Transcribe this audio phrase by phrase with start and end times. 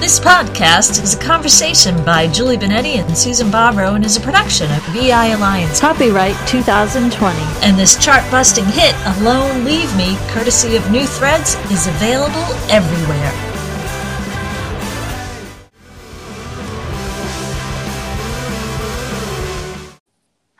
[0.00, 4.70] This podcast is a conversation by Julie Benetti and Susan Bobrow and is a production
[4.70, 5.80] of EI Alliance.
[5.80, 7.36] Copyright 2020.
[7.66, 13.32] And this chart busting hit, Alone Leave Me, courtesy of New Threads, is available everywhere.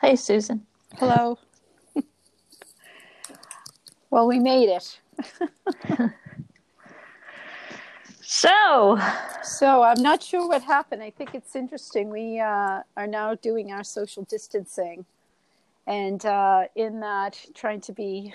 [0.01, 0.65] Hey, Susan.
[0.97, 1.39] Hello.
[4.09, 4.99] well, we made it.
[8.39, 8.97] So,
[9.43, 11.03] so I'm not sure what happened.
[11.03, 12.09] I think it's interesting.
[12.09, 15.03] We uh, are now doing our social distancing,
[15.85, 18.33] and uh, in that, trying to be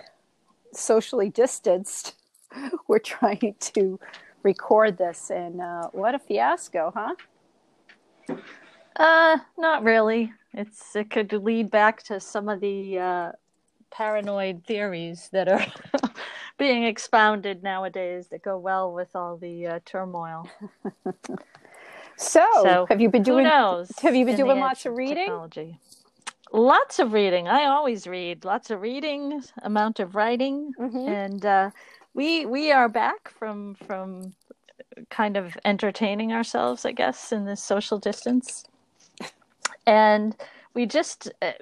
[0.75, 2.17] socially distanced,
[2.87, 3.99] we're trying to
[4.43, 5.31] record this.
[5.31, 8.37] And uh, what a fiasco, huh?
[8.97, 10.35] Uh, not really.
[10.53, 13.33] It's it could lead back to some of the uh,
[13.91, 15.65] paranoid theories that are
[16.59, 20.49] being expounded nowadays that go well with all the uh, turmoil.
[22.17, 23.45] so, so, have you been doing?
[23.45, 23.91] knows?
[24.03, 25.17] Have you been doing lots of reading?
[25.17, 25.79] Technology.
[26.53, 27.49] Lots of reading.
[27.49, 28.45] I always read.
[28.45, 31.09] Lots of reading, amount of writing, mm-hmm.
[31.09, 31.71] and uh,
[32.15, 34.35] we we are back from from
[35.11, 38.65] kind of entertaining ourselves, I guess, in this social distance.
[39.87, 40.37] And
[40.75, 41.53] we just uh,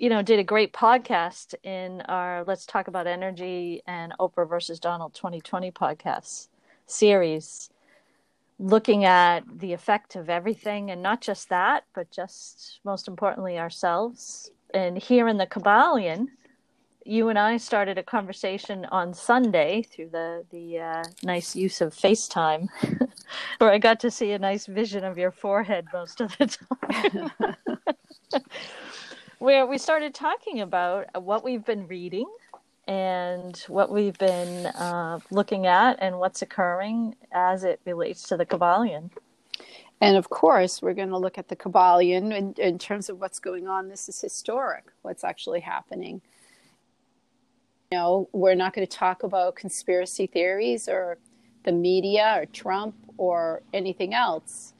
[0.00, 4.80] you know, did a great podcast in our Let's Talk About Energy and Oprah versus
[4.80, 6.48] Donald 2020 podcast
[6.86, 7.68] series,
[8.58, 14.50] looking at the effect of everything and not just that, but just most importantly ourselves.
[14.72, 16.28] And here in the Kybalion,
[17.04, 21.94] you and I started a conversation on Sunday through the the uh, nice use of
[21.94, 22.68] FaceTime,
[23.58, 27.30] where I got to see a nice vision of your forehead most of the time
[29.40, 32.26] where we started talking about what we've been reading
[32.86, 38.44] and what we've been uh, looking at and what's occurring as it relates to the
[38.44, 39.10] Kybalion.
[39.98, 43.38] And of course, we're going to look at the Kybalion in, in terms of what's
[43.38, 43.88] going on.
[43.88, 46.20] This is historic, what's actually happening.
[47.90, 51.16] You know, we're not going to talk about conspiracy theories or
[51.64, 54.74] the media or Trump or anything else.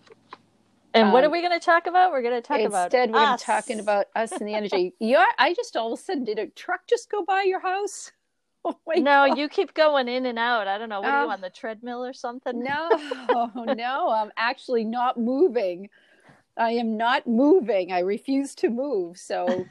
[0.94, 2.10] And um, what are um, we going to talk about?
[2.10, 4.94] We're going to talk instead, about instead we're talking about us and the energy.
[5.00, 8.12] yeah, I just all of a sudden did a truck just go by your house?
[8.62, 9.38] Oh no, God.
[9.38, 10.68] you keep going in and out.
[10.68, 11.00] I don't know.
[11.00, 12.62] What are you um, on the treadmill or something?
[12.62, 12.90] No,
[13.74, 15.88] no, I'm actually not moving.
[16.58, 17.90] I am not moving.
[17.90, 19.16] I refuse to move.
[19.16, 19.64] So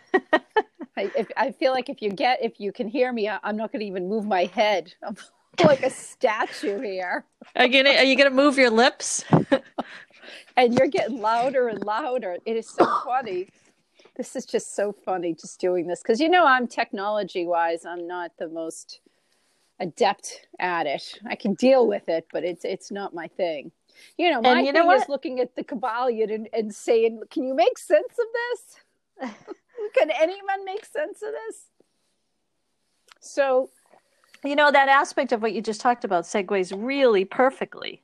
[0.98, 3.58] I, if, I feel like if you get, if you can hear me, I, am
[3.58, 4.96] not going to even move my head.
[5.66, 7.26] Like a statue here.
[7.56, 9.26] Are you gonna, are you gonna move your lips?
[10.58, 12.38] and you're getting louder and louder.
[12.46, 13.50] It is so funny.
[14.16, 18.08] This is just so funny just doing this because you know I'm technology wise, I'm
[18.08, 19.02] not the most
[19.80, 21.20] adept at it.
[21.28, 23.72] I can deal with it, but it's it's not my thing.
[24.18, 27.54] You know, my you thing is looking at the Kybalion and, and saying, "Can you
[27.54, 29.34] make sense of this?
[29.98, 31.68] can anyone make sense of this?"
[33.20, 33.70] So,
[34.44, 38.02] you know, that aspect of what you just talked about segues really perfectly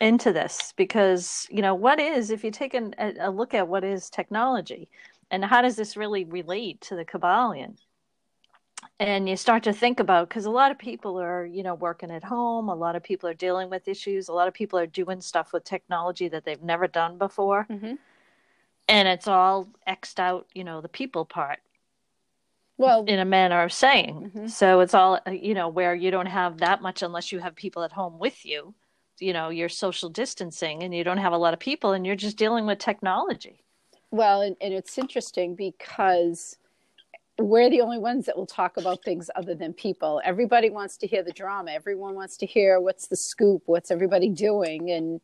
[0.00, 3.82] into this because you know what is if you take an, a, look at what
[3.82, 4.88] is technology
[5.30, 7.76] and how does this really relate to the Kybalion
[9.00, 12.10] and you start to think about because a lot of people are you know working
[12.10, 14.86] at home a lot of people are dealing with issues a lot of people are
[14.86, 17.66] doing stuff with technology that they've never done before.
[17.70, 17.94] Mm-hmm.
[18.88, 21.60] and it's all xed out you know the people part
[22.78, 24.30] well in a manner of saying.
[24.34, 24.46] mm-hmm.
[24.46, 27.82] so it's all you know where you don't have that much unless you have people
[27.82, 28.74] at home with you.
[29.18, 32.16] You know you're social distancing and you don't have a lot of people and you're
[32.16, 33.62] just dealing with technology.
[34.10, 36.58] Well and, and it's interesting because
[37.38, 40.22] we're the only ones that will talk about things other than people.
[40.24, 41.72] Everybody wants to hear the drama.
[41.72, 44.90] Everyone wants to hear what's the scoop what's everybody doing.
[44.90, 45.20] And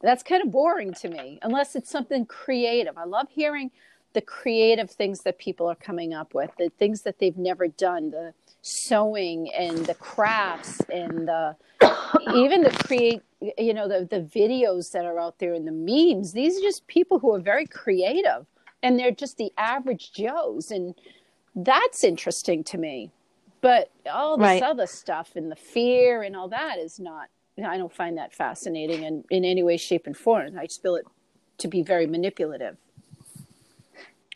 [0.00, 2.98] that's kind of boring to me unless it's something creative.
[2.98, 3.70] I love hearing
[4.14, 8.10] the creative things that people are coming up with the things that they've never done
[8.10, 8.32] the
[8.62, 11.54] sewing and the crafts and the
[12.34, 13.20] even the create
[13.58, 16.32] you know the the videos that are out there and the memes.
[16.32, 18.46] These are just people who are very creative
[18.82, 20.70] and they're just the average joes.
[20.70, 20.94] And
[21.54, 23.10] that's interesting to me.
[23.60, 24.62] But all this right.
[24.62, 27.28] other stuff and the fear and all that is not
[27.64, 30.58] i don't find that fascinating in, in any way shape and form.
[30.58, 31.04] I just feel it
[31.58, 32.76] to be very manipulative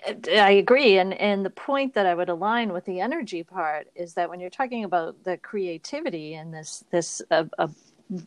[0.07, 4.15] I agree, and and the point that I would align with the energy part is
[4.15, 7.69] that when you're talking about the creativity and this this uh, a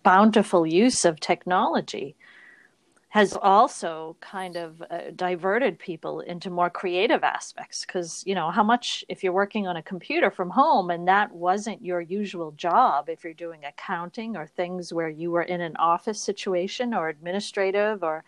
[0.03, 2.15] bountiful use of technology,
[3.09, 7.85] has also kind of uh, diverted people into more creative aspects.
[7.85, 11.31] Because you know how much if you're working on a computer from home and that
[11.33, 15.75] wasn't your usual job if you're doing accounting or things where you were in an
[15.77, 18.23] office situation or administrative or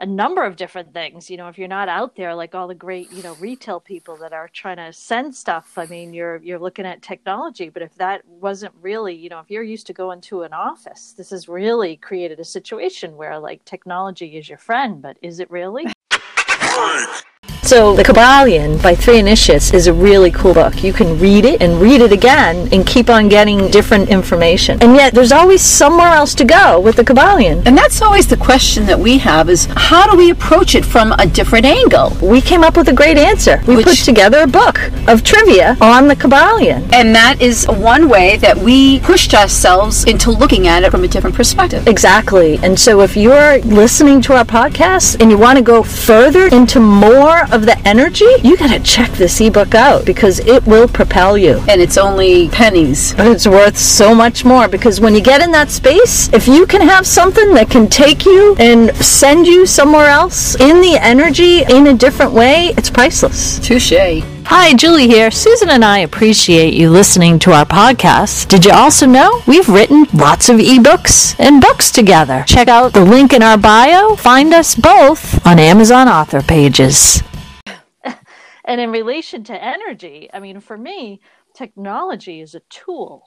[0.00, 2.74] a number of different things you know if you're not out there like all the
[2.74, 6.58] great you know retail people that are trying to send stuff i mean you're you're
[6.58, 10.20] looking at technology but if that wasn't really you know if you're used to going
[10.20, 15.00] to an office this has really created a situation where like technology is your friend
[15.00, 15.86] but is it really
[17.64, 20.84] so, The Kybalion by Three Initiates is a really cool book.
[20.84, 24.78] You can read it and read it again and keep on getting different information.
[24.82, 27.66] And yet, there's always somewhere else to go with the Kybalion.
[27.66, 31.12] And that's always the question that we have is how do we approach it from
[31.12, 32.12] a different angle?
[32.20, 33.62] We came up with a great answer.
[33.66, 34.78] We Which, put together a book
[35.08, 36.92] of trivia on the Kybalion.
[36.92, 41.08] And that is one way that we pushed ourselves into looking at it from a
[41.08, 41.86] different perspective.
[41.88, 42.58] Exactly.
[42.58, 46.80] And so, if you're listening to our podcast and you want to go further into
[46.80, 51.36] more of the energy, you got to check this ebook out because it will propel
[51.36, 51.62] you.
[51.68, 53.14] And it's only pennies.
[53.14, 56.66] But it's worth so much more because when you get in that space, if you
[56.66, 61.62] can have something that can take you and send you somewhere else in the energy
[61.62, 63.58] in a different way, it's priceless.
[63.58, 64.24] Touche.
[64.46, 65.30] Hi, Julie here.
[65.30, 68.48] Susan and I appreciate you listening to our podcast.
[68.48, 72.44] Did you also know we've written lots of ebooks and books together?
[72.46, 74.16] Check out the link in our bio.
[74.16, 77.22] Find us both on Amazon author pages.
[78.64, 81.20] And in relation to energy, I mean, for me,
[81.54, 83.24] technology is a tool.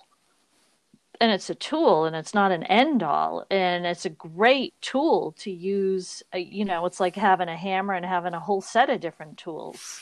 [1.19, 3.45] And it's a tool and it's not an end all.
[3.49, 6.21] And it's a great tool to use.
[6.33, 9.37] Uh, you know, it's like having a hammer and having a whole set of different
[9.37, 10.01] tools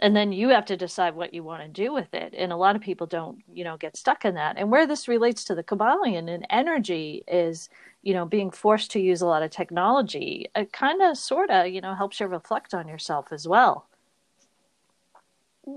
[0.00, 2.56] and then you have to decide what you want to do with it and a
[2.56, 5.54] lot of people don't you know get stuck in that and where this relates to
[5.54, 7.68] the kybalion and energy is
[8.02, 11.68] you know being forced to use a lot of technology it kind of sort of
[11.68, 13.86] you know helps you reflect on yourself as well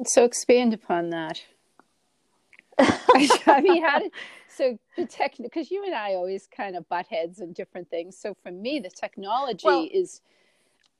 [0.05, 1.41] so expand upon that
[2.79, 4.11] i mean how did
[4.47, 8.17] so the tech because you and i always kind of butt heads on different things
[8.17, 10.21] so for me the technology well, is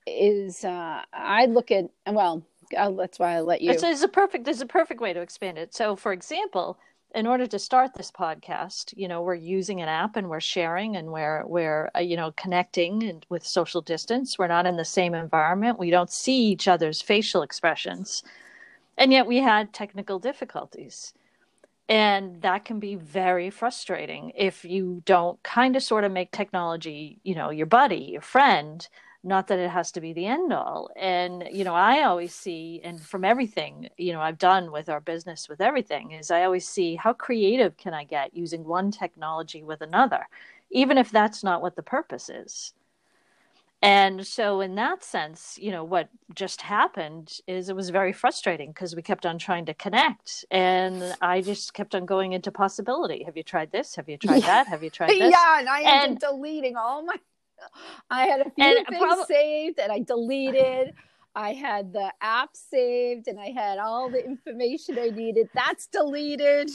[0.06, 2.44] is uh i look at well
[2.78, 3.72] I'll, that's why I let you.
[3.72, 4.48] It's, it's a perfect.
[4.48, 5.74] It's a perfect way to expand it.
[5.74, 6.78] So, for example,
[7.14, 10.96] in order to start this podcast, you know, we're using an app and we're sharing
[10.96, 14.38] and we're we're uh, you know connecting and with social distance.
[14.38, 15.80] We're not in the same environment.
[15.80, 18.24] We don't see each other's facial expressions,
[18.98, 21.14] and yet we had technical difficulties.
[21.90, 27.20] And that can be very frustrating if you don't kind of sort of make technology,
[27.24, 28.88] you know, your buddy, your friend,
[29.24, 32.82] not that it has to be the end all and you know i always see
[32.84, 36.68] and from everything you know i've done with our business with everything is i always
[36.68, 40.28] see how creative can i get using one technology with another
[40.72, 42.74] even if that's not what the purpose is
[43.84, 48.70] and so in that sense you know what just happened is it was very frustrating
[48.70, 53.24] because we kept on trying to connect and i just kept on going into possibility
[53.24, 54.48] have you tried this have you tried yeah.
[54.48, 57.16] that have you tried this yeah and i ended and, deleting all my
[58.10, 60.94] I had a few things prob- saved and I deleted.
[61.36, 65.50] I had the app saved and I had all the information I needed.
[65.54, 66.70] That's deleted.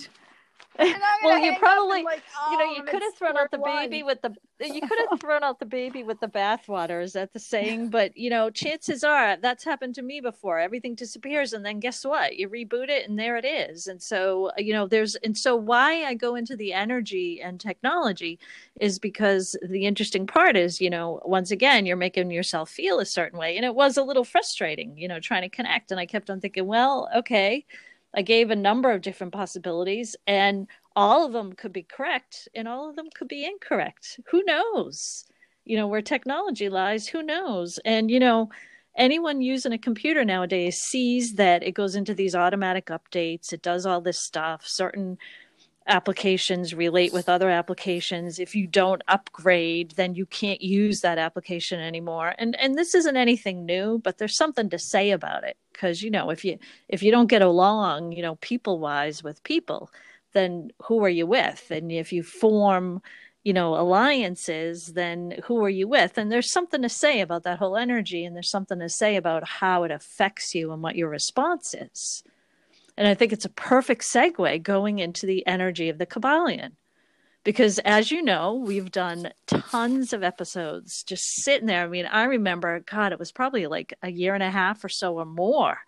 [0.78, 3.76] Well, you probably, like, oh, you know, you could have thrown out the one.
[3.76, 7.02] baby with the, you could have thrown out the baby with the bathwater.
[7.02, 7.90] Is that the saying?
[7.90, 10.58] But you know, chances are that's happened to me before.
[10.58, 12.36] Everything disappears, and then guess what?
[12.36, 13.88] You reboot it, and there it is.
[13.88, 17.58] And so, uh, you know, there's, and so why I go into the energy and
[17.58, 18.38] technology
[18.80, 23.06] is because the interesting part is, you know, once again, you're making yourself feel a
[23.06, 25.90] certain way, and it was a little frustrating, you know, trying to connect.
[25.90, 27.64] And I kept on thinking, well, okay
[28.14, 32.66] I gave a number of different possibilities, and all of them could be correct, and
[32.66, 34.20] all of them could be incorrect.
[34.30, 35.24] Who knows?
[35.64, 37.78] You know, where technology lies, who knows?
[37.84, 38.50] And, you know,
[38.96, 43.84] anyone using a computer nowadays sees that it goes into these automatic updates, it does
[43.84, 45.18] all this stuff, certain
[45.88, 51.80] applications relate with other applications if you don't upgrade then you can't use that application
[51.80, 56.02] anymore and and this isn't anything new but there's something to say about it because
[56.02, 56.58] you know if you
[56.88, 59.90] if you don't get along you know people wise with people
[60.32, 61.70] then who are you with?
[61.70, 63.02] And if you form
[63.44, 66.18] you know alliances then who are you with?
[66.18, 69.46] And there's something to say about that whole energy and there's something to say about
[69.46, 72.22] how it affects you and what your response is.
[72.96, 76.72] And I think it's a perfect segue going into the energy of the Kybalion.
[77.44, 81.84] Because as you know, we've done tons of episodes just sitting there.
[81.84, 84.88] I mean, I remember, God, it was probably like a year and a half or
[84.88, 85.78] so or more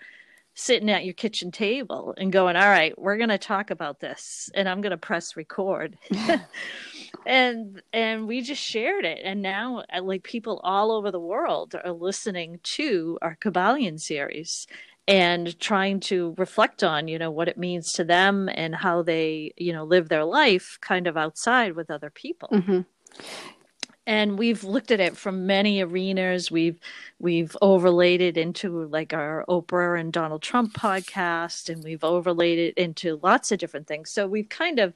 [0.54, 4.50] sitting at your kitchen table and going, All right, we're going to talk about this.
[4.54, 5.98] And I'm going to press record.
[7.26, 11.74] and and we just shared it and now uh, like people all over the world
[11.84, 14.66] are listening to our Kybalion series
[15.10, 19.52] and trying to reflect on you know what it means to them and how they
[19.56, 22.48] you know live their life kind of outside with other people.
[22.52, 22.80] Mm-hmm.
[24.06, 26.50] and we've looked at it from many arenas.
[26.50, 26.78] We've
[27.18, 32.74] we've overlaid it into like our oprah and donald trump podcast and we've overlaid it
[32.78, 34.10] into lots of different things.
[34.10, 34.94] So we've kind of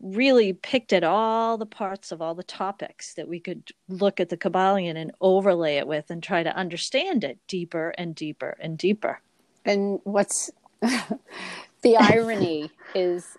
[0.00, 4.28] really picked at all the parts of all the topics that we could look at
[4.28, 8.78] the Kybalion and overlay it with and try to understand it deeper and deeper and
[8.78, 9.20] deeper.
[9.64, 10.50] And what's
[10.80, 13.36] the irony is,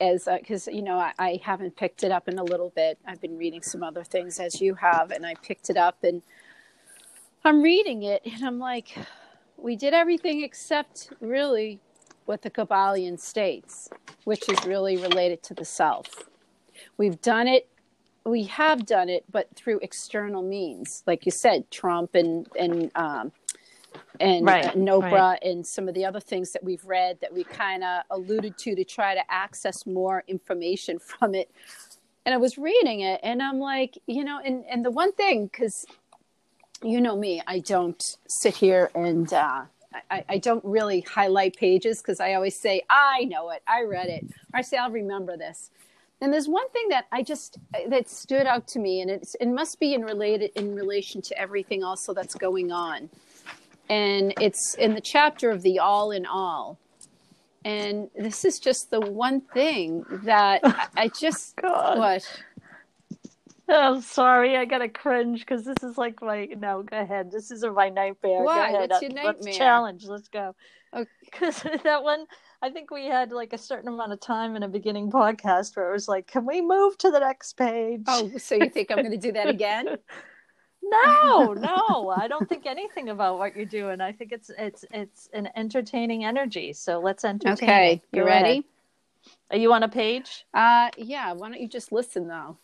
[0.00, 2.98] as because uh, you know I, I haven't picked it up in a little bit.
[3.06, 6.22] I've been reading some other things as you have, and I picked it up and
[7.44, 8.96] I'm reading it, and I'm like,
[9.56, 11.80] we did everything except really
[12.28, 13.88] what the Kybalion states,
[14.24, 16.28] which is really related to the self.
[16.98, 17.68] We've done it,
[18.24, 23.32] we have done it, but through external means, like you said, Trump and and um,
[24.20, 25.42] and Right, uh, Oprah right.
[25.42, 28.74] and some of the other things that we've read that we kind of alluded to
[28.74, 31.50] to try to access more information from it.
[32.26, 35.46] And I was reading it, and I'm like, you know, and and the one thing
[35.46, 35.86] because
[36.82, 39.62] you know me, I don't sit here and uh,
[40.10, 44.08] I, I don't really highlight pages because I always say, I know it, I read
[44.08, 45.70] it, or I say, I'll remember this.
[46.20, 49.46] And there's one thing that I just that stood out to me, and it's it
[49.46, 53.08] must be in related in relation to everything also that's going on.
[53.88, 56.78] And it's in the chapter of the all in all.
[57.64, 60.60] And this is just the one thing that
[60.96, 61.98] I, just God.
[61.98, 62.42] what
[63.70, 66.82] Oh, sorry, I gotta cringe because this is like my no.
[66.82, 67.30] Go ahead.
[67.30, 68.42] This is my nightmare.
[68.42, 68.70] Why?
[68.70, 68.90] Go ahead.
[68.90, 69.52] What's your Let's nightmare?
[69.52, 70.04] challenge.
[70.06, 70.54] Let's go.
[70.94, 71.08] Okay.
[71.30, 72.24] Because that one,
[72.62, 75.90] I think we had like a certain amount of time in a beginning podcast where
[75.90, 78.96] it was like, "Can we move to the next page?" oh so you think I'm
[78.96, 79.96] going to do that again?
[80.80, 84.00] No, no, I don't think anything about what you're doing.
[84.00, 86.72] I think it's it's it's an entertaining energy.
[86.72, 87.68] So let's entertain.
[87.68, 88.50] Okay, you ready?
[88.50, 88.64] ahead.
[89.50, 90.46] Are you on a page?
[90.54, 92.56] Uh yeah, why don't you just listen though?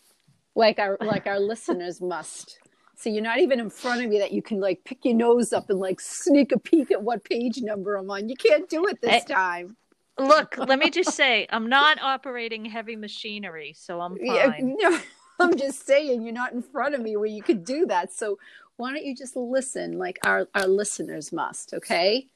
[0.55, 2.59] Like our like our listeners must.
[2.97, 5.51] So you're not even in front of me that you can like pick your nose
[5.51, 8.29] up and like sneak a peek at what page number I'm on.
[8.29, 9.75] You can't do it this Eh, time.
[10.17, 14.77] Look, let me just say, I'm not operating heavy machinery, so I'm Yeah, fine.
[14.79, 14.97] no,
[15.41, 18.13] I'm just saying you're not in front of me where you could do that.
[18.13, 18.39] So
[18.77, 22.27] why don't you just listen like our our listeners must, okay?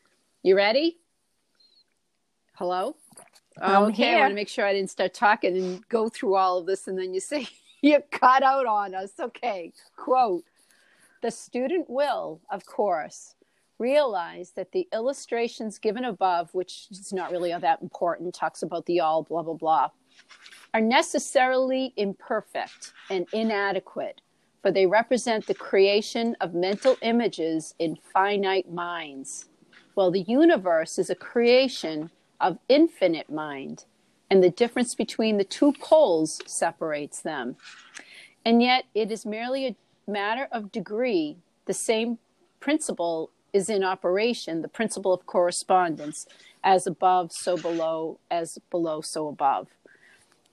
[0.43, 0.97] You ready?
[2.55, 2.97] Hello?
[3.61, 6.57] I'm okay, I want to make sure I didn't start talking and go through all
[6.59, 7.47] of this and then you say
[7.81, 9.11] you cut out on us.
[9.19, 9.73] Okay.
[9.95, 10.43] Quote
[11.21, 13.35] The student will, of course,
[13.77, 18.85] realize that the illustrations given above, which is not really all that important, talks about
[18.85, 19.89] the all, blah, blah, blah,
[20.73, 24.21] are necessarily imperfect and inadequate,
[24.61, 29.45] for they represent the creation of mental images in finite minds.
[29.95, 33.85] Well, the universe is a creation of infinite mind,
[34.29, 37.55] and the difference between the two poles separates them.
[38.45, 39.75] And yet, it is merely a
[40.09, 41.37] matter of degree.
[41.65, 42.19] The same
[42.59, 46.27] principle is in operation, the principle of correspondence,
[46.63, 49.67] as above, so below, as below, so above.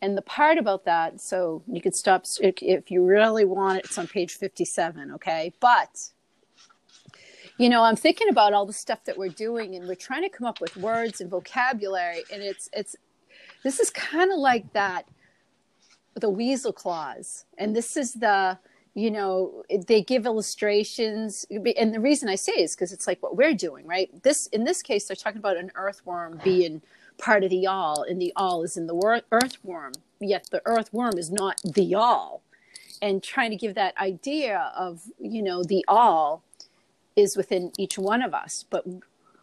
[0.00, 3.98] And the part about that, so you could stop if, you really want it, it's
[3.98, 5.52] on page 57, okay?
[5.60, 6.10] But
[7.58, 10.28] you know i'm thinking about all the stuff that we're doing and we're trying to
[10.28, 12.96] come up with words and vocabulary and it's it's
[13.62, 15.06] this is kind of like that
[16.14, 17.44] the weasel clause.
[17.58, 18.58] and this is the
[18.94, 21.46] you know they give illustrations.
[21.50, 24.10] And the reason i say is because it's like what we're doing right?
[24.22, 26.82] This in this case they're talking about an earthworm being
[27.18, 29.92] part of the all and the all is in the wor- earthworm.
[30.20, 32.42] Yet the earthworm is not the all
[33.02, 36.42] and trying to give that idea of you know the all
[37.16, 38.84] is within each one of us, but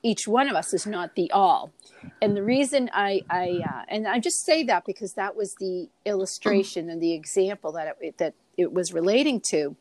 [0.04, 1.72] each one of us is not the all.
[2.22, 5.90] And the reason I, I uh, and I just say that because that was the
[6.06, 9.76] illustration and the example that it, that it was relating to.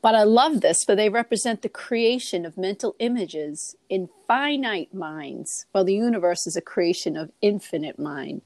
[0.00, 5.66] But I love this, for they represent the creation of mental images in finite minds,
[5.70, 8.42] while the universe is a creation of infinite mind.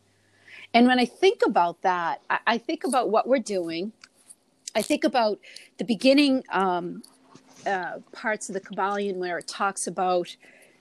[0.74, 3.92] And when I think about that, I, I think about what we're doing.
[4.74, 5.38] I think about
[5.78, 7.02] the beginning um,
[7.66, 10.36] uh, parts of the Kybalion where it talks about,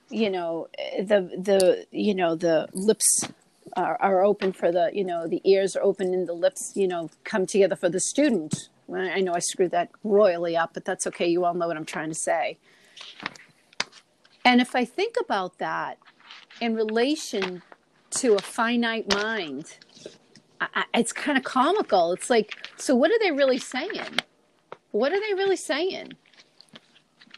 [0.10, 3.28] you know, the the you know the lips
[3.76, 6.88] are, are open for the you know the ears are open and the lips you
[6.88, 8.70] know come together for the student.
[8.94, 11.28] I know I screwed that royally up, but that's okay.
[11.28, 12.58] You all know what I'm trying to say.
[14.44, 15.98] And if I think about that
[16.62, 17.64] in relation
[18.12, 19.78] to a finite mind,
[20.62, 22.14] I, it's kind of comical.
[22.14, 24.20] It's like, so what are they really saying?
[24.92, 26.14] What are they really saying?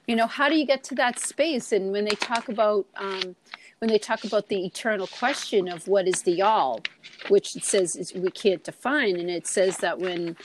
[0.07, 1.71] You know, how do you get to that space?
[1.71, 3.35] And when they talk about um,
[3.79, 6.81] when they talk about the eternal question of what is the all,
[7.27, 10.35] which it says is, we can't define, and it says that when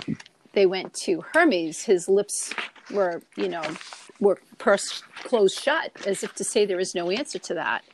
[0.52, 2.52] they went to Hermes, his lips
[2.90, 3.62] were, you know,
[4.20, 7.84] were pursed closed shut, as if to say there is no answer to that.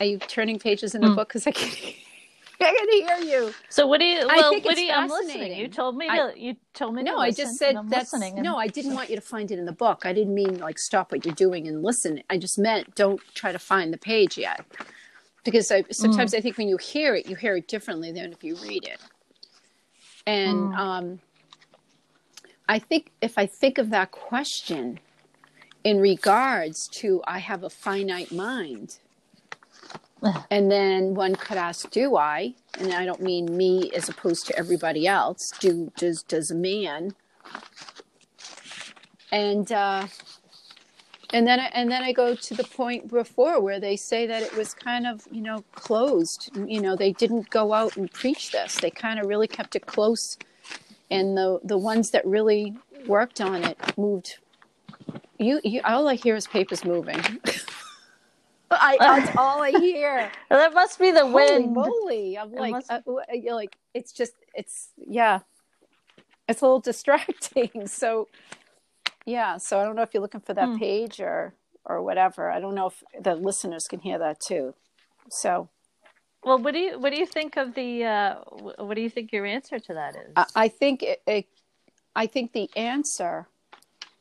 [0.00, 1.16] Are you turning pages in the mm.
[1.16, 1.28] book?
[1.28, 1.96] Because I can't.
[2.60, 3.54] I can hear you.
[3.68, 4.26] So what do you?
[4.26, 4.92] Well, what do you?
[4.92, 5.58] I'm listening.
[5.58, 6.12] You told me to.
[6.12, 7.02] I, you told me.
[7.02, 8.12] No, I just said that's.
[8.12, 10.02] And, no, I didn't want you to find it in the book.
[10.04, 12.22] I didn't mean like stop what you're doing and listen.
[12.28, 14.64] I just meant don't try to find the page yet,
[15.44, 16.38] because I, sometimes mm.
[16.38, 19.00] I think when you hear it, you hear it differently than if you read it.
[20.26, 20.76] And mm.
[20.76, 21.20] um,
[22.68, 24.98] I think if I think of that question
[25.84, 28.98] in regards to I have a finite mind
[30.50, 32.54] and then one could ask, do I?
[32.78, 35.52] And I don't mean me as opposed to everybody else.
[35.58, 37.14] Do does does a man?
[39.30, 40.06] And uh,
[41.32, 44.42] and then I, and then I go to the point before where they say that
[44.42, 46.50] it was kind of you know closed.
[46.56, 48.76] You know, they didn't go out and preach this.
[48.76, 50.38] They kind of really kept it close,
[51.10, 54.38] and the the ones that really worked on it moved.
[55.38, 57.20] You, you all I hear is papers moving.
[58.80, 60.30] I, that's all I hear.
[60.50, 61.74] that must be the Holy wind.
[61.74, 62.38] moly!
[62.38, 62.90] I'm like, must...
[62.90, 63.00] uh,
[63.32, 65.40] you're like, it's just, it's yeah,
[66.48, 67.86] it's a little distracting.
[67.86, 68.28] So,
[69.26, 69.58] yeah.
[69.58, 70.78] So I don't know if you're looking for that hmm.
[70.78, 71.54] page or
[71.84, 72.50] or whatever.
[72.50, 74.74] I don't know if the listeners can hear that too.
[75.30, 75.68] So.
[76.44, 78.34] Well, what do you what do you think of the uh,
[78.78, 80.32] what do you think your answer to that is?
[80.36, 81.46] I, I think it, it,
[82.14, 83.48] I think the answer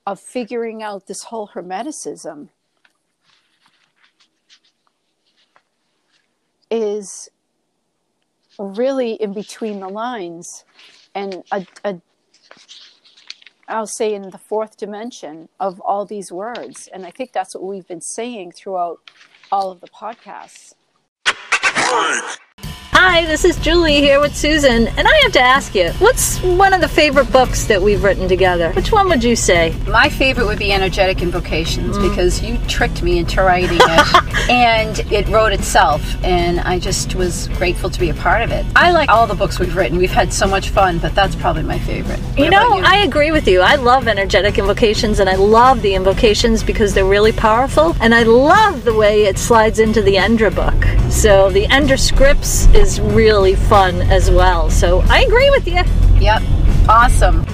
[0.07, 2.49] of figuring out this whole hermeticism
[6.69, 7.29] is
[8.59, 10.65] really in between the lines
[11.13, 12.01] and a, a
[13.69, 16.87] I'll say in the fourth dimension of all these words.
[16.93, 18.99] And I think that's what we've been saying throughout
[19.51, 20.73] all of the podcasts.
[23.09, 26.73] Hi, this is Julie here with Susan, and I have to ask you, what's one
[26.73, 28.73] of the favorite books that we've written together?
[28.73, 29.73] Which one would you say?
[29.87, 32.09] My favorite would be Energetic Invocations mm.
[32.09, 37.47] because you tricked me into writing it, and it wrote itself, and I just was
[37.55, 38.65] grateful to be a part of it.
[38.75, 39.97] I like all the books we've written.
[39.97, 42.19] We've had so much fun, but that's probably my favorite.
[42.19, 42.83] What you know, you?
[42.83, 43.61] I agree with you.
[43.61, 48.23] I love Energetic Invocations, and I love the invocations because they're really powerful, and I
[48.23, 50.83] love the way it slides into the Endra book.
[51.09, 54.69] So the Endra scripts is really fun as well.
[54.69, 55.81] So I agree with you.
[56.19, 56.41] Yep.
[56.89, 57.45] Awesome.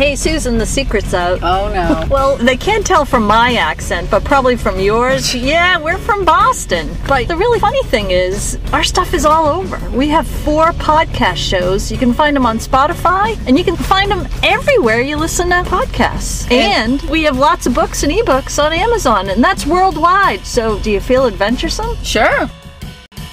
[0.00, 1.42] Hey Susan, the secret's out.
[1.42, 2.06] Oh no.
[2.10, 5.34] well, they can't tell from my accent, but probably from yours.
[5.34, 6.88] yeah, we're from Boston.
[7.06, 9.78] But the really funny thing is, our stuff is all over.
[9.90, 11.92] We have four podcast shows.
[11.92, 15.56] You can find them on Spotify, and you can find them everywhere you listen to
[15.64, 16.50] podcasts.
[16.50, 20.46] And, and we have lots of books and ebooks on Amazon, and that's worldwide.
[20.46, 21.94] So, do you feel adventuresome?
[22.02, 22.48] Sure.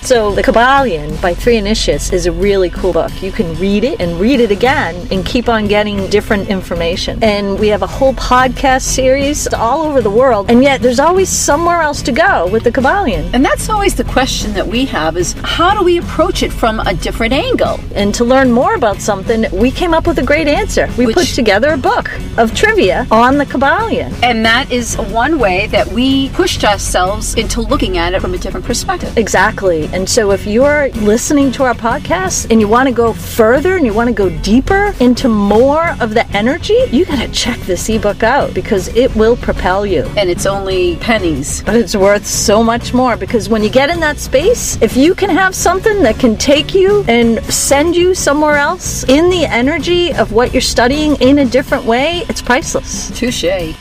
[0.07, 3.21] So, The Kybalion by Three Initiates is a really cool book.
[3.21, 7.21] You can read it and read it again and keep on getting different information.
[7.21, 11.27] And we have a whole podcast series all over the world, and yet there's always
[11.27, 13.29] somewhere else to go with The Kybalion.
[13.33, 16.79] And that's always the question that we have is how do we approach it from
[16.79, 17.77] a different angle?
[17.93, 20.87] And to learn more about something, we came up with a great answer.
[20.97, 24.17] We Which, put together a book of trivia on The Kybalion.
[24.23, 28.37] And that is one way that we pushed ourselves into looking at it from a
[28.37, 29.17] different perspective.
[29.17, 29.89] Exactly.
[29.97, 33.83] And so if you're listening to our podcast and you want to go further and
[33.83, 37.89] you want to go deeper into more of the energy, you got to check this
[37.89, 40.03] ebook out because it will propel you.
[40.15, 41.63] And it's only pennies.
[41.63, 45.15] But it's worth so much more because when you get in that space, if you
[45.15, 50.13] can have something that can take you and send you somewhere else in the energy
[50.13, 53.09] of what you're studying in a different way, it's priceless.
[53.17, 53.45] Touche.
[53.45, 53.73] And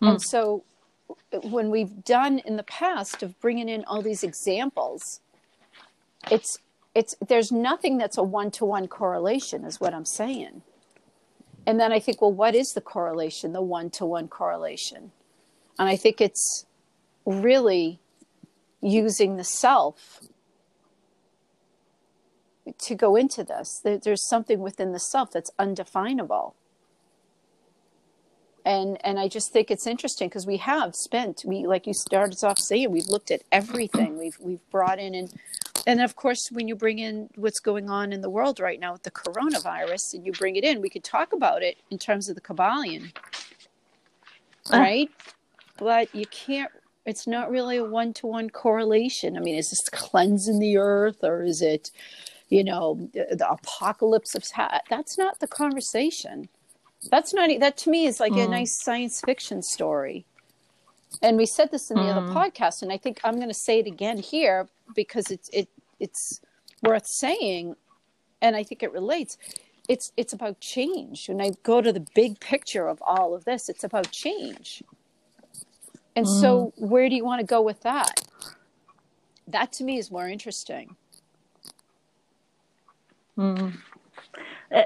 [0.00, 0.20] mm.
[0.22, 0.64] so
[1.42, 5.20] when we've done in the past of bringing in all these examples,
[6.30, 6.58] it's
[6.94, 10.62] it's there's nothing that's a one to one correlation, is what I'm saying.
[11.66, 15.12] And then I think, well, what is the correlation, the one to one correlation?
[15.78, 16.66] And I think it's
[17.24, 18.00] really
[18.80, 20.20] using the self
[22.78, 23.80] to go into this.
[23.82, 26.56] There's something within the self that's undefinable
[28.64, 32.42] and and I just think it's interesting because we have spent we like you started
[32.44, 34.18] off saying we've looked at everything.
[34.18, 35.32] We've we've brought in and
[35.86, 38.92] and of course when you bring in what's going on in the world right now
[38.92, 42.28] with the coronavirus and you bring it in we could talk about it in terms
[42.28, 43.12] of the Kybalion
[44.70, 44.78] uh.
[44.78, 45.10] right?
[45.78, 46.70] But you can't
[47.04, 49.36] it's not really a one-to-one correlation.
[49.36, 51.90] I mean is this cleansing the earth or is it
[52.48, 54.44] you know the apocalypse of
[54.88, 56.48] that's not the conversation
[57.10, 58.44] that's not that to me is like mm.
[58.44, 60.24] a nice science fiction story
[61.20, 62.16] and we said this in the mm.
[62.16, 65.68] other podcast and i think i'm going to say it again here because it's it
[66.00, 66.40] it's
[66.82, 67.74] worth saying
[68.40, 69.36] and i think it relates
[69.88, 73.68] it's it's about change when i go to the big picture of all of this
[73.68, 74.82] it's about change
[76.14, 76.40] and mm.
[76.40, 78.22] so where do you want to go with that
[79.46, 80.96] that to me is more interesting
[83.36, 83.72] mm.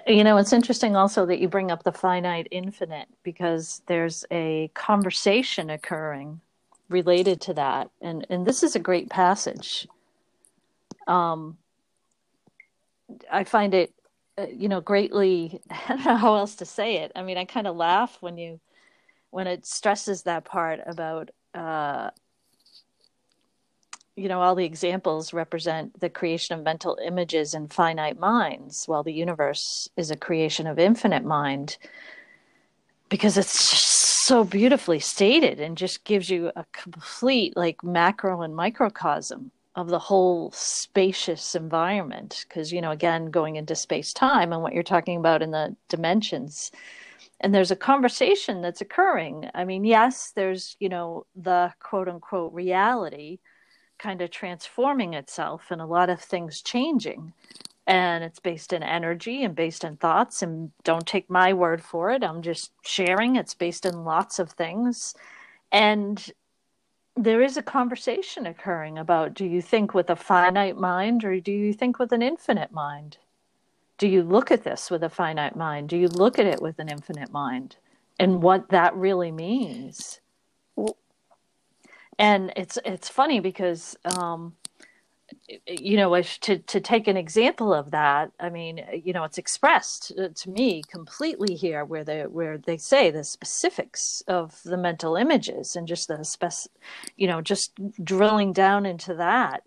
[0.07, 4.69] You know, it's interesting also that you bring up the finite infinite because there's a
[4.75, 6.41] conversation occurring
[6.89, 7.91] related to that.
[8.01, 9.87] And, and this is a great passage.
[11.07, 11.57] Um,
[13.31, 13.93] I find it,
[14.39, 17.13] uh, you know, greatly, I don't know how else to say it.
[17.15, 18.61] I mean, I kind of laugh when you,
[19.31, 22.11] when it stresses that part about, uh,
[24.17, 29.03] you know, all the examples represent the creation of mental images in finite minds, while
[29.03, 31.77] the universe is a creation of infinite mind.
[33.09, 39.53] Because it's so beautifully stated and just gives you a complete, like, macro and microcosm
[39.77, 42.47] of the whole spacious environment.
[42.49, 45.77] Because, you know, again, going into space time and what you're talking about in the
[45.89, 46.73] dimensions.
[47.41, 49.51] And there's a conversation that's occurring.
[49.55, 53.41] I mean, yes, there's, you know, the quote unquote reality
[53.99, 57.33] kind of transforming itself and a lot of things changing.
[57.87, 60.43] And it's based in energy and based in thoughts.
[60.43, 62.25] And don't take my word for it.
[62.25, 63.37] I'm just sharing.
[63.37, 65.15] It's based in lots of things.
[65.71, 66.33] And
[67.17, 71.53] there is a conversation occurring about do you think with a finite mind or do
[71.53, 73.19] you think with an infinite mind?
[73.99, 75.89] Do you look at this with a finite mind?
[75.89, 77.77] Do you look at it with an infinite mind?
[78.19, 80.21] And what that really means?
[82.19, 84.55] And it's it's funny because um,
[85.67, 90.13] you know to to take an example of that i mean you know it's expressed
[90.19, 95.17] uh, to me completely here where they where they say the specifics of the mental
[95.17, 96.53] images and just the spec
[97.17, 97.73] you know just
[98.05, 99.63] drilling down into that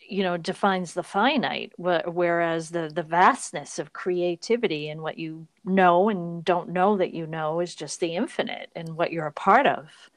[0.00, 6.08] you know defines the finite whereas the the vastness of creativity and what you know
[6.08, 9.66] and don't know that you know is just the infinite and what you're a part
[9.66, 10.10] of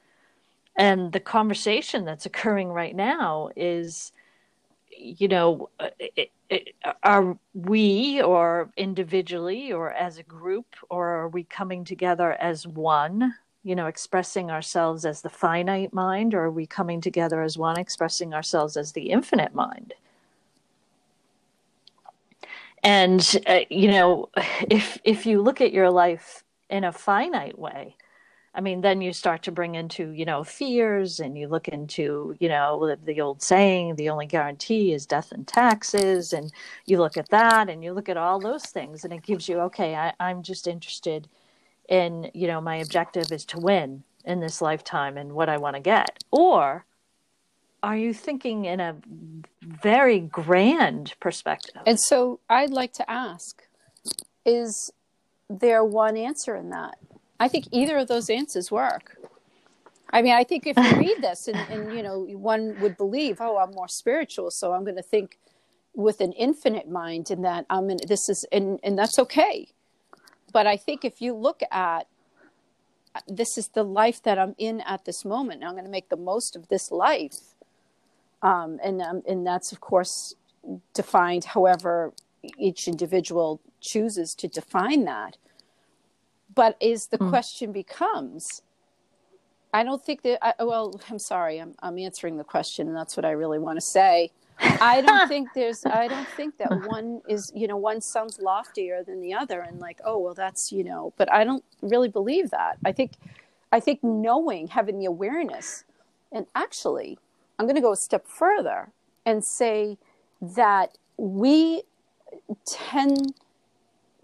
[0.76, 4.12] and the conversation that's occurring right now is
[4.96, 11.44] you know it, it, are we or individually or as a group or are we
[11.44, 16.66] coming together as one you know expressing ourselves as the finite mind or are we
[16.66, 19.94] coming together as one expressing ourselves as the infinite mind?
[22.82, 24.28] And uh, you know
[24.70, 27.96] if if you look at your life in a finite way
[28.54, 32.36] I mean, then you start to bring into, you know, fears and you look into,
[32.38, 36.34] you know, the, old saying, the only guarantee is death and taxes.
[36.34, 36.52] And
[36.84, 39.58] you look at that and you look at all those things and it gives you,
[39.60, 41.28] okay, I, I'm just interested
[41.88, 45.76] in, you know, my objective is to win in this lifetime and what I want
[45.76, 46.22] to get.
[46.30, 46.84] Or
[47.82, 48.96] are you thinking in a
[49.62, 51.82] very grand perspective?
[51.86, 53.62] And so I'd like to ask,
[54.44, 54.92] is
[55.48, 56.98] there one answer in that?
[57.42, 59.16] I think either of those answers work.
[60.12, 62.20] I mean, I think if you read this and, and, you know,
[62.52, 65.38] one would believe, oh, I'm more spiritual, so I'm going to think
[65.94, 69.68] with an infinite mind and that I'm in this is and and that's okay.
[70.52, 72.06] But I think if you look at
[73.26, 75.64] this is the life that I'm in at this moment.
[75.64, 77.40] I'm going to make the most of this life.
[78.40, 80.34] Um, and um, and that's of course
[80.94, 82.12] defined however
[82.58, 85.36] each individual chooses to define that
[86.54, 87.28] but is the mm.
[87.28, 88.62] question becomes
[89.72, 93.16] i don't think that I, well i'm sorry I'm, I'm answering the question and that's
[93.16, 97.20] what i really want to say i don't think there's i don't think that one
[97.28, 100.84] is you know one sounds loftier than the other and like oh well that's you
[100.84, 103.12] know but i don't really believe that i think
[103.72, 105.84] i think knowing having the awareness
[106.32, 107.18] and actually
[107.58, 108.90] i'm going to go a step further
[109.24, 109.96] and say
[110.40, 111.82] that we
[112.66, 113.34] tend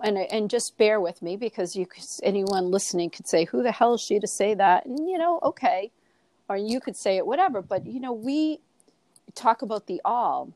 [0.03, 1.87] and and just bear with me because you
[2.23, 4.87] anyone listening could say who the hell is she to say that?
[4.87, 5.91] And you know okay.
[6.49, 7.61] Or you could say it whatever.
[7.63, 8.61] But you know we
[9.35, 10.53] talk about the all.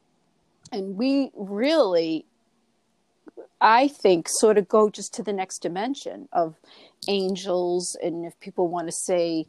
[0.71, 2.25] And we really
[3.61, 6.57] i think sort of go just to the next dimension of
[7.09, 9.47] angels and if people want to say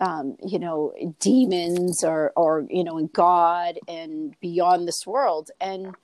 [0.00, 5.50] um, you know demons or or you know in god and beyond this world.
[5.60, 5.94] And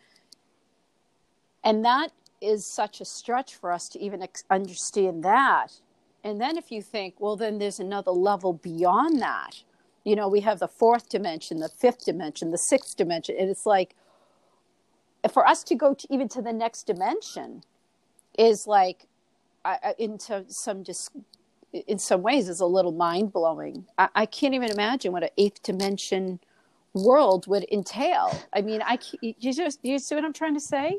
[1.64, 5.68] and that is such a stretch for us to even ex- understand that.
[6.22, 9.62] And then if you think, well, then there's another level beyond that,
[10.04, 13.66] you know we have the fourth dimension the fifth dimension the sixth dimension and it's
[13.66, 13.94] like
[15.30, 17.62] for us to go to even to the next dimension
[18.38, 19.06] is like
[19.64, 21.10] I, into some just
[21.72, 23.86] in some ways is a little mind blowing.
[23.98, 26.40] I, I, can't even imagine what an eighth dimension
[26.94, 28.36] world would entail.
[28.52, 30.98] I mean, I you just you see what I'm trying to say?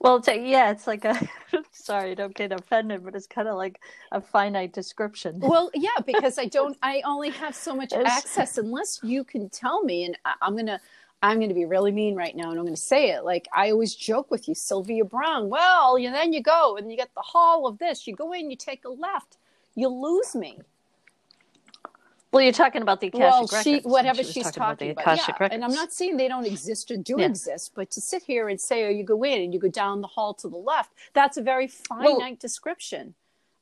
[0.00, 1.28] Well, it's a, yeah, it's like a
[1.72, 3.80] sorry, don't get offended, but it's kind of like
[4.12, 5.40] a finite description.
[5.40, 9.82] Well, yeah, because I don't, I only have so much access unless you can tell
[9.82, 10.80] me, and I, I'm gonna.
[11.20, 13.24] I'm going to be really mean right now and I'm going to say it.
[13.24, 15.48] Like I always joke with you, Sylvia Browne.
[15.48, 18.06] Well, you then you go and you get the hall of this.
[18.06, 19.36] You go in, you take a left.
[19.74, 20.60] You lose me.
[22.30, 23.62] Well, you're talking about the Akashic well, records.
[23.62, 25.16] she whatever she she's talking, about, about.
[25.16, 25.26] yeah.
[25.32, 25.54] Records.
[25.54, 27.26] And I'm not saying they don't exist or do yeah.
[27.26, 30.02] exist, but to sit here and say, "Oh, you go in and you go down
[30.02, 33.14] the hall to the left," that's a very finite well, description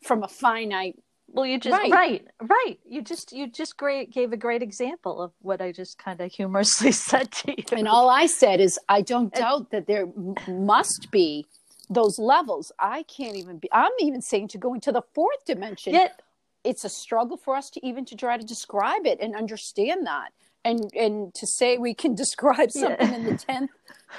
[0.02, 0.98] from a finite.
[1.28, 1.90] Well, you just right.
[1.92, 2.78] right, right.
[2.84, 6.32] You just you just great gave a great example of what I just kind of
[6.32, 7.64] humorously said to you.
[7.72, 10.08] And all I said is, I don't doubt that there
[10.48, 11.46] must be
[11.88, 12.72] those levels.
[12.78, 13.68] I can't even be.
[13.72, 15.92] I'm even saying to go into the fourth dimension.
[15.92, 16.20] Yet,
[16.66, 20.32] it's a struggle for us to even to try to describe it and understand that
[20.64, 23.16] and and to say we can describe something yeah.
[23.16, 23.68] in the 10th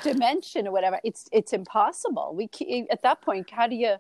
[0.03, 3.95] dimension or whatever it's it's impossible we at that point how do you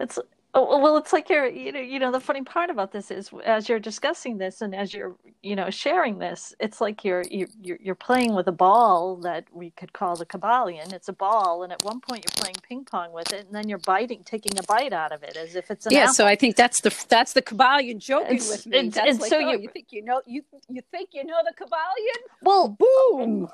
[0.00, 0.18] it's
[0.60, 3.30] Oh, well, it's like you're, you know, you know, the funny part about this is
[3.44, 7.78] as you're discussing this and as you're, you know, sharing this, it's like you're, you're,
[7.80, 10.92] you're playing with a ball that we could call the Kybalion.
[10.92, 11.62] It's a ball.
[11.62, 14.58] And at one point you're playing ping pong with it and then you're biting, taking
[14.58, 16.00] a bite out of it as if it's an Yeah.
[16.00, 16.14] Apple.
[16.14, 18.88] So I think that's the, that's the Kybalion joking it's, with me.
[18.88, 21.54] That's like, so oh, you, you think you know, you, you think you know the
[21.54, 22.20] Kybalion?
[22.42, 23.48] Well, boom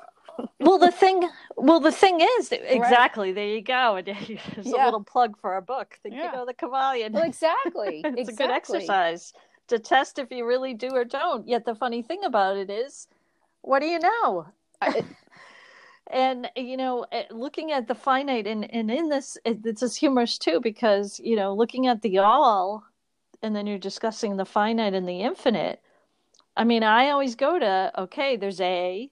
[0.59, 3.35] well the thing well the thing is exactly right.
[3.35, 4.29] there you go there's
[4.67, 4.83] yeah.
[4.83, 6.25] a little plug for our book think yeah.
[6.25, 8.33] you know the Kybalion well, exactly it's exactly.
[8.33, 9.33] a good exercise
[9.67, 13.07] to test if you really do or don't yet the funny thing about it is
[13.61, 14.47] what do you know
[16.11, 20.37] and you know eh, looking at the finite and, and in this it's just humorous
[20.37, 22.83] too because you know looking at the all
[23.41, 25.81] and then you're discussing the finite and the infinite
[26.55, 29.09] i mean i always go to okay there's a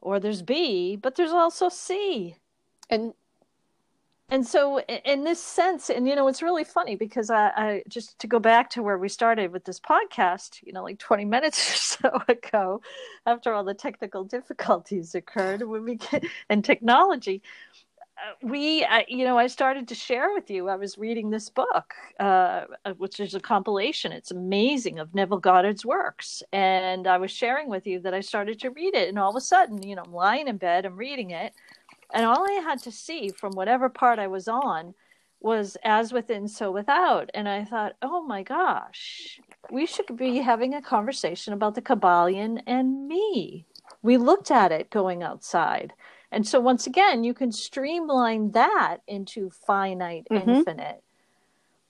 [0.00, 2.36] or there's B, but there's also C.
[2.90, 3.14] And
[4.28, 8.18] and so in this sense and you know it's really funny because I, I, just
[8.18, 11.70] to go back to where we started with this podcast you know like 20 minutes
[11.70, 12.80] or so ago
[13.24, 17.42] after all the technical difficulties occurred when we get, and technology
[18.42, 21.94] we uh, you know i started to share with you i was reading this book
[22.18, 24.12] uh, uh, which is a compilation.
[24.12, 26.42] It's amazing of neville goddard's works.
[26.52, 29.36] And i was sharing with you that i started to read it and all of
[29.36, 31.52] a sudden you know i'm lying in bed i'm reading it
[32.12, 34.94] and all i had to see from whatever part i was on
[35.40, 37.30] was as within so without.
[37.34, 42.62] And i thought oh my gosh we should be having a conversation about the kybalion
[42.66, 43.66] and me.
[44.02, 45.92] We looked at it going outside
[46.30, 50.48] and so once again, you can streamline that into finite, mm-hmm.
[50.48, 51.02] infinite.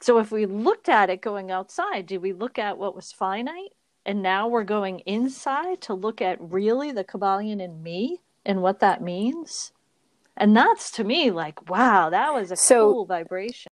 [0.01, 3.73] So if we looked at it going outside, did we look at what was finite?
[4.05, 8.81] And now we're going inside to look at really the Kybalion in me and what
[8.81, 9.73] that means.
[10.37, 13.73] And that's to me like, wow, that was a so, cool vibration.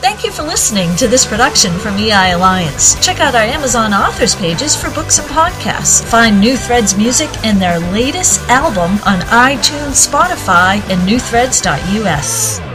[0.00, 2.94] Thank you for listening to this production from EI Alliance.
[3.04, 6.04] Check out our Amazon authors pages for books and podcasts.
[6.04, 12.67] Find New Threads music and their latest album on iTunes, Spotify, and newthreads.us.